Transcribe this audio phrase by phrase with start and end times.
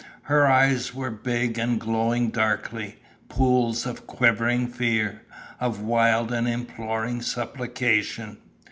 [0.23, 2.95] Her eyes were big and glowing darkly
[3.29, 5.21] pools of quivering fear,
[5.59, 8.39] of wild and imploring supplication.